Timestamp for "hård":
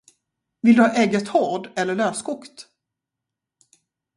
1.27-1.69